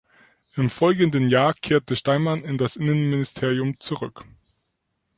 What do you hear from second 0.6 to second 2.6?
folgenden Jahr kehrte Steinmann in